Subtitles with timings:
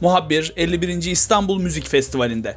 [0.00, 1.10] Muhabbir 51.
[1.10, 2.56] İstanbul Müzik Festivali'nde.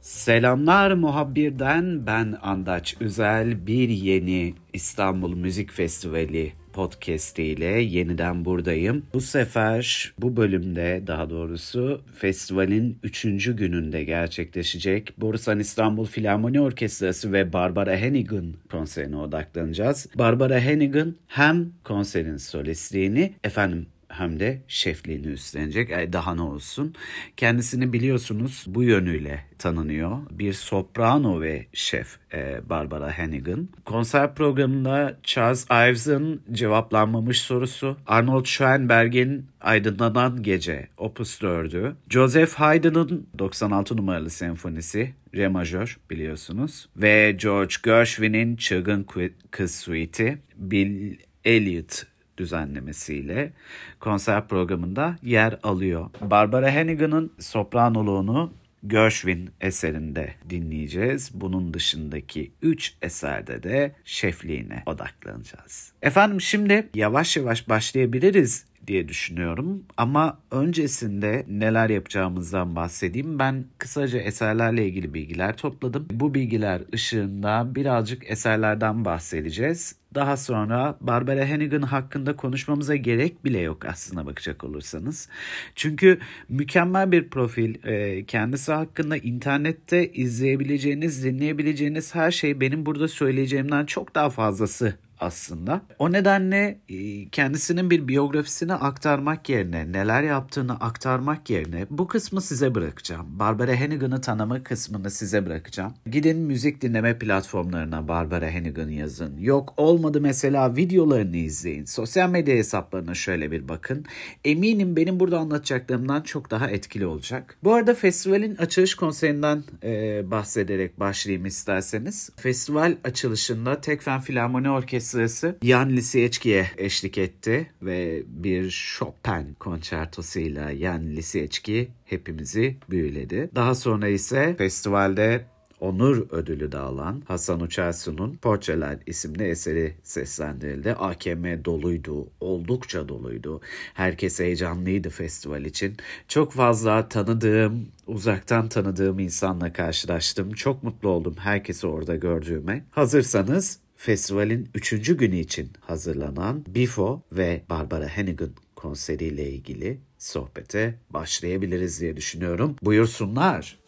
[0.00, 9.06] Selamlar muhabbirden ben Andaç Üzel bir yeni İstanbul Müzik Festivali podcast ile yeniden buradayım.
[9.14, 13.22] Bu sefer bu bölümde daha doğrusu festivalin 3.
[13.56, 20.08] gününde gerçekleşecek Borusan İstanbul Filarmoni Orkestrası ve Barbara Hennigan konserine odaklanacağız.
[20.14, 25.90] Barbara Hennigan hem konserin solistliğini efendim hem de şefliğini üstlenecek.
[25.90, 26.94] E, daha ne olsun.
[27.36, 30.18] Kendisini biliyorsunuz bu yönüyle tanınıyor.
[30.30, 33.68] Bir soprano ve şef e, Barbara Hannigan.
[33.84, 43.96] Konser programında Charles Ives'ın cevaplanmamış sorusu, Arnold Schoenberg'in Aydınlanan Gece Opus 4'ü, Joseph Haydn'ın 96
[43.96, 49.06] numaralı senfonisi Re majör biliyorsunuz ve George Gershwin'in Çılgın
[49.50, 52.09] Kız Suite'i, Bill Elliot
[52.40, 53.52] düzenlemesiyle
[54.00, 56.10] konser programında yer alıyor.
[56.20, 58.52] Barbara Hannigan'ın sopranoluğunu
[58.86, 61.30] Gershwin eserinde dinleyeceğiz.
[61.34, 65.92] Bunun dışındaki 3 eserde de şefliğine odaklanacağız.
[66.02, 69.84] Efendim şimdi yavaş yavaş başlayabiliriz diye düşünüyorum.
[69.96, 73.38] Ama öncesinde neler yapacağımızdan bahsedeyim.
[73.38, 76.06] Ben kısaca eserlerle ilgili bilgiler topladım.
[76.10, 79.96] Bu bilgiler ışığında birazcık eserlerden bahsedeceğiz.
[80.14, 85.28] Daha sonra Barbara Hannigan hakkında konuşmamıza gerek bile yok aslına bakacak olursanız.
[85.74, 87.84] Çünkü mükemmel bir profil.
[87.84, 95.80] E, kendisi hakkında internette izleyebileceğiniz, dinleyebileceğiniz her şey benim burada söyleyeceğimden çok daha fazlası aslında.
[95.98, 102.74] O nedenle e, kendisinin bir biyografisini aktarmak yerine, neler yaptığını aktarmak yerine bu kısmı size
[102.74, 103.26] bırakacağım.
[103.38, 105.94] Barbara Hannigan'ı tanıma kısmını size bırakacağım.
[106.06, 109.38] Gidin müzik dinleme platformlarına Barbara Hannigan yazın.
[109.38, 111.84] Yok olmadı mesela videolarını izleyin.
[111.84, 114.04] Sosyal medya hesaplarına şöyle bir bakın.
[114.44, 117.56] Eminim benim burada anlatacaklarımdan çok daha etkili olacak.
[117.64, 122.30] Bu arada festivalin açılış konserinden e, bahsederek başlayayım isterseniz.
[122.36, 131.06] Festival açılışında Tekfen Filarmoni Orkestrası sırası Jan Lisiecki'ye eşlik etti ve bir Chopin konçertosuyla Jan
[131.06, 133.50] Lisiecki hepimizi büyüledi.
[133.54, 135.46] Daha sonra ise festivalde
[135.80, 140.92] onur ödülü de alan Hasan Uçarsu'nun Portreler isimli eseri seslendirildi.
[140.92, 143.60] AKM doluydu, oldukça doluydu.
[143.94, 145.96] Herkes heyecanlıydı festival için.
[146.28, 150.52] Çok fazla tanıdığım, uzaktan tanıdığım insanla karşılaştım.
[150.52, 152.84] Çok mutlu oldum herkesi orada gördüğüme.
[152.90, 155.16] Hazırsanız festivalin 3.
[155.16, 162.76] günü için hazırlanan Bifo ve Barbara Hannigan konseriyle ilgili sohbete başlayabiliriz diye düşünüyorum.
[162.82, 163.78] Buyursunlar.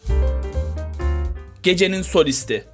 [1.62, 2.64] Gecenin solisti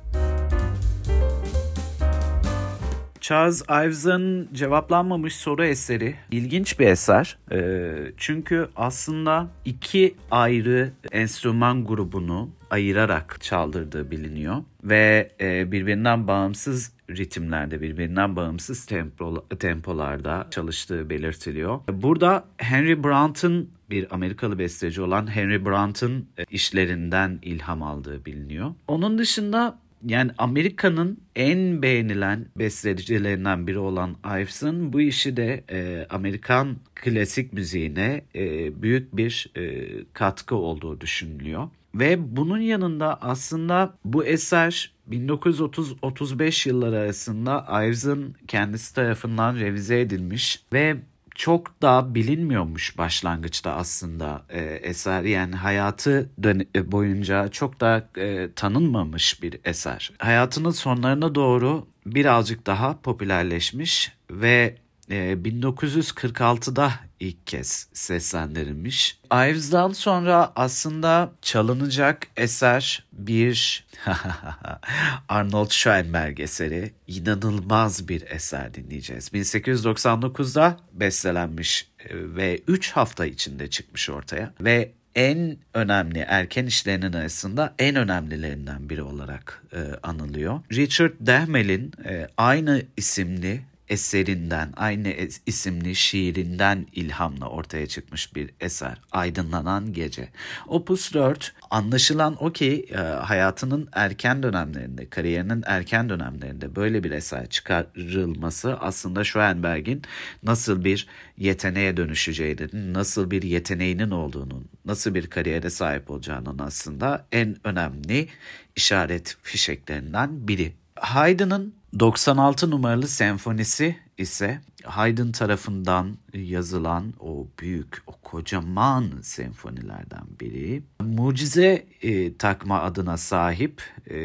[3.29, 7.39] Charles Ives'ın cevaplanmamış soru eseri ilginç bir eser.
[7.53, 17.81] E, çünkü aslında iki ayrı enstrüman grubunu ayırarak çaldırdığı biliniyor ve e, birbirinden bağımsız ritimlerde,
[17.81, 21.81] birbirinden bağımsız tempo, tempolarda çalıştığı belirtiliyor.
[21.93, 28.75] Burada Henry Brandt'ın bir Amerikalı besteci olan Henry Brandt'ın e, işlerinden ilham aldığı biliniyor.
[28.87, 36.77] Onun dışında yani Amerika'nın en beğenilen bestecilerinden biri olan Ives'ın bu işi de e, Amerikan
[36.95, 41.69] klasik müziğine e, büyük bir e, katkı olduğu düşünülüyor.
[41.95, 50.97] Ve bunun yanında aslında bu eser 1930-35 yılları arasında Ives'ın kendisi tarafından revize edilmiş ve
[51.39, 56.31] çok da bilinmiyormuş başlangıçta aslında e, eser yani hayatı
[56.75, 60.13] e, boyunca çok da e, tanınmamış bir eser.
[60.19, 64.77] Hayatının sonlarına doğru birazcık daha popülerleşmiş ve
[65.11, 69.19] 1946'da e, ilk kez seslendirilmiş.
[69.33, 73.87] Ives'dan sonra aslında çalınacak eser bir
[75.29, 76.93] Arnold Schoenberg eseri.
[77.07, 79.29] İnanılmaz bir eser dinleyeceğiz.
[79.29, 87.75] 1899'da bestelenmiş e, ve 3 hafta içinde çıkmış ortaya ve en önemli erken işlerinin arasında
[87.79, 90.61] en önemlilerinden biri olarak e, anılıyor.
[90.73, 95.15] Richard Dehmel'in e, aynı isimli eserinden, aynı
[95.47, 99.01] isimli şiirinden ilhamla ortaya çıkmış bir eser.
[99.13, 100.29] Aydınlanan Gece.
[100.67, 107.49] Opus 4 anlaşılan o ki e, hayatının erken dönemlerinde, kariyerinin erken dönemlerinde böyle bir eser
[107.49, 110.03] çıkarılması aslında Schoenberg'in
[110.43, 111.07] nasıl bir
[111.37, 118.29] yeteneğe dönüşeceğinin, nasıl bir yeteneğinin olduğunun, nasıl bir kariyere sahip olacağının aslında en önemli
[118.77, 120.73] işaret fişeklerinden biri.
[120.95, 130.83] Haydn'ın 96 numaralı senfonisi ise Haydn tarafından yazılan o büyük, o kocaman senfonilerden biri.
[131.01, 134.17] Mucize e, takma adına sahip e,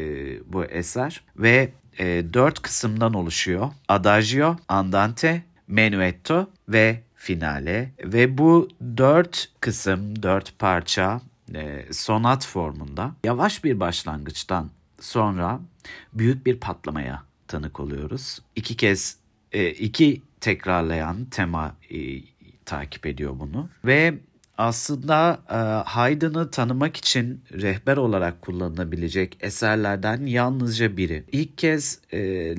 [0.52, 3.70] bu eser ve e, dört kısımdan oluşuyor.
[3.88, 11.20] Adagio, Andante, Menuetto ve Finale ve bu dört kısım, dört parça
[11.54, 14.70] e, sonat formunda yavaş bir başlangıçtan
[15.00, 15.60] sonra
[16.12, 18.38] büyük bir patlamaya tanık oluyoruz.
[18.56, 19.16] İki kez
[19.52, 22.20] e, iki tekrarlayan tema e,
[22.64, 24.14] takip ediyor bunu ve
[24.58, 25.54] aslında e,
[25.90, 31.24] Haydn'ı tanımak için rehber olarak kullanılabilecek eserlerden yalnızca biri.
[31.32, 32.00] İlk kez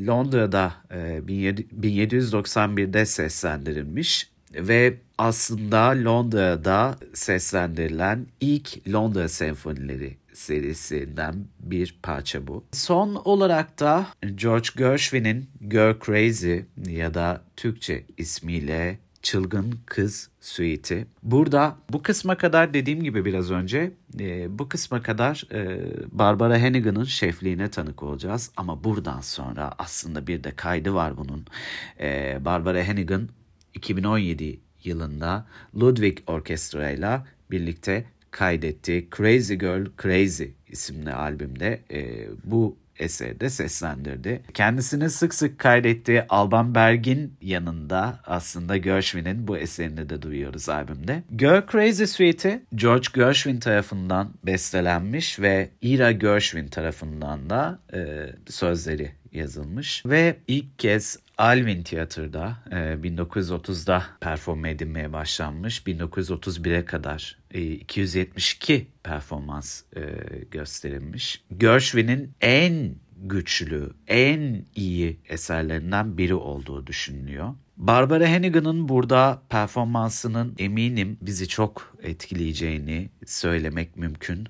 [0.08, 12.64] Londra'da e, 1791'de seslendirilmiş ve aslında Londra'da seslendirilen ilk Londra senfonileri serisinden bir parça bu.
[12.72, 21.06] Son olarak da George Gershwin'in Girl Crazy ya da Türkçe ismiyle Çılgın Kız Suite'i.
[21.24, 25.80] Burada bu kısma kadar dediğim gibi biraz önce e, bu kısma kadar e,
[26.12, 28.52] Barbara Hannigan'ın şefliğine tanık olacağız.
[28.58, 31.46] Ama buradan sonra aslında bir de kaydı var bunun.
[32.00, 33.30] E, Barbara Hannigan
[33.74, 35.46] 2017 yılında
[35.76, 37.22] Ludwig Orkestra ile
[37.52, 38.06] birlikte
[38.36, 44.42] kaydettiği Crazy Girl Crazy isimli albümde e, bu eserde seslendirdi.
[44.54, 51.24] Kendisini sık sık kaydettiği Alban Berg'in yanında aslında Gershwin'in bu eserini de duyuyoruz albümde.
[51.38, 60.06] Girl Crazy Suite'i George Gershwin tarafından bestelenmiş ve Ira Gershwin tarafından da e, sözleri yazılmış
[60.06, 65.82] ve ilk kez Alvin Tiyatro'da e, 1930'da performe edilmeye başlanmış.
[65.82, 70.02] 1931'e kadar e, 272 performans e,
[70.52, 71.44] gösterilmiş.
[71.58, 77.54] Gershwin'in en güçlü, en iyi eserlerinden biri olduğu düşünülüyor.
[77.78, 84.48] Barbara Hannigan'ın burada performansının eminim bizi çok etkileyeceğini söylemek mümkün.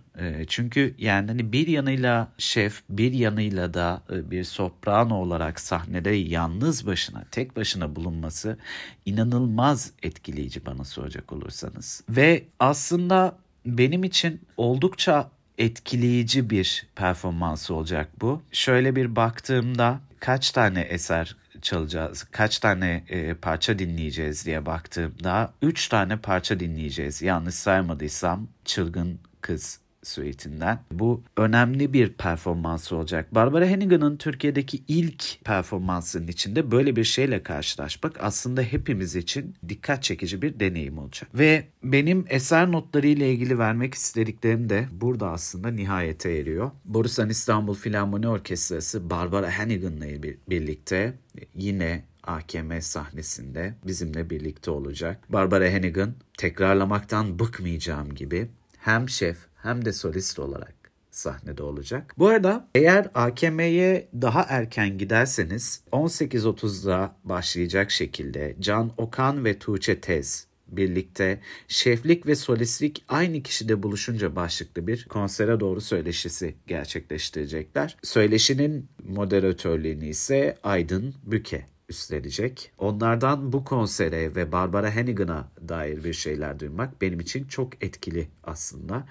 [0.48, 7.26] Çünkü yani hani bir yanıyla şef, bir yanıyla da bir soprano olarak sahnede yalnız başına,
[7.32, 8.58] tek başına bulunması
[9.06, 12.04] inanılmaz etkileyici bana soracak olursanız.
[12.10, 18.42] Ve aslında benim için oldukça etkileyici bir performansı olacak bu.
[18.52, 25.88] Şöyle bir baktığımda kaç tane eser çalacağız, kaç tane e, parça dinleyeceğiz diye baktığımda 3
[25.88, 27.22] tane parça dinleyeceğiz.
[27.22, 30.80] Yanlış saymadıysam Çılgın Kız suitinden.
[30.92, 33.36] Bu önemli bir performans olacak.
[33.36, 40.42] Barbara Hannigan'ın Türkiye'deki ilk performansının içinde böyle bir şeyle karşılaşmak aslında hepimiz için dikkat çekici
[40.42, 41.30] bir deneyim olacak.
[41.34, 46.72] Ve benim eser notları ile ilgili vermek istediklerim de burada aslında nihayete eriyor.
[46.86, 50.06] Borusan İstanbul Filarmoni Orkestrası Barbara Hannigan'la
[50.50, 51.14] birlikte
[51.56, 55.34] yine AKM sahnesinde bizimle birlikte olacak.
[55.34, 58.48] Barbara Hannigan tekrarlamaktan bıkmayacağım gibi
[58.78, 60.76] hem şef hem de solist olarak
[61.12, 62.14] sahnede olacak.
[62.18, 70.48] Bu arada eğer AKM'ye daha erken giderseniz 18.30'da başlayacak şekilde Can Okan ve Tuğçe Tez
[70.68, 77.98] birlikte şeflik ve solistlik aynı kişide buluşunca başlıklı bir konsere doğru söyleşisi gerçekleştirecekler.
[78.04, 82.72] Söyleşinin moderatörlüğünü ise Aydın Büke üstlenecek.
[82.78, 89.08] Onlardan bu konsere ve Barbara Hannigan'a dair bir şeyler duymak benim için çok etkili aslında.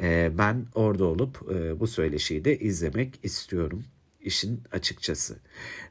[0.00, 3.84] Ee, ben orada olup e, bu söyleşiyi de izlemek istiyorum
[4.26, 5.36] işin açıkçası.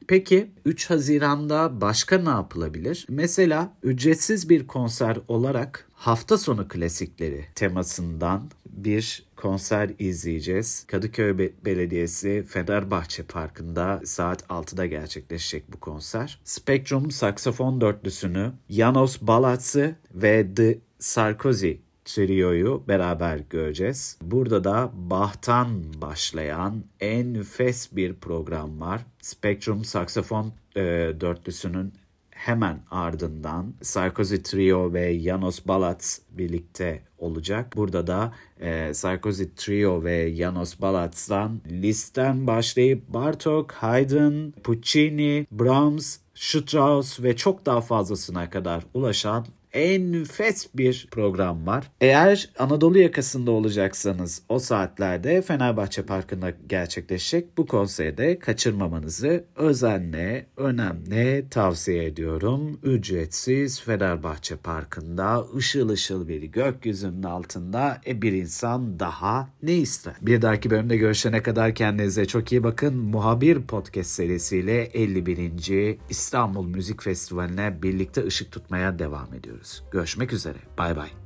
[0.08, 3.06] Peki 3 Haziran'da başka ne yapılabilir?
[3.10, 10.84] Mesela ücretsiz bir konser olarak hafta sonu klasikleri temasından bir konser izleyeceğiz.
[10.88, 16.40] Kadıköy Be- Belediyesi Fenerbahçe Parkı'nda saat 6'da gerçekleşecek bu konser.
[16.44, 21.72] Spectrum saksafon dörtlüsünü Janos Balatsı ve The Sarkozy
[22.06, 24.18] Trio'yu beraber göreceğiz.
[24.22, 29.06] Burada da Bach'tan başlayan enfes bir program var.
[29.22, 30.82] Spectrum saksafon e,
[31.22, 31.94] dörtlüsünün
[32.36, 37.74] hemen ardından Sarkozy Trio ve Janos Balats birlikte olacak.
[37.76, 47.20] Burada da e, Sarkozy Trio ve Janos Balats'tan listten başlayıp Bartok, Haydn, Puccini, Brahms, Strauss
[47.20, 51.92] ve çok daha fazlasına kadar ulaşan enfes bir program var.
[52.02, 62.06] Eğer Anadolu yakasında olacaksanız o saatlerde Fenerbahçe Parkı'nda gerçekleşecek bu konserde kaçırmamanızı özenle, önemli tavsiye
[62.06, 62.80] ediyorum.
[62.84, 70.14] Ücretsiz Fenerbahçe Parkı'nda ışıl ışıl bir gökyüzünün altında e, bir insan daha ne ister?
[70.22, 72.96] Bir dahaki bölümde görüşene kadar kendinize çok iyi bakın.
[72.98, 75.98] Muhabir Podcast serisiyle 51.
[76.10, 79.34] İstanbul Müzik Festivali'ne birlikte ışık tutmaya devam
[79.66, 79.84] ediyoruz.
[79.92, 80.58] Görüşmek üzere.
[80.78, 81.25] Bay bay.